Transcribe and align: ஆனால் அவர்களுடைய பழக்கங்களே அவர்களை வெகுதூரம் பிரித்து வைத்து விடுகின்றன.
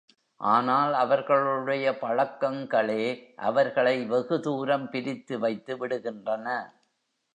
ஆனால் 0.41 0.93
அவர்களுடைய 0.93 1.91
பழக்கங்களே 2.01 3.05
அவர்களை 3.35 3.95
வெகுதூரம் 4.05 4.89
பிரித்து 4.89 5.39
வைத்து 5.39 5.75
விடுகின்றன. 5.77 6.47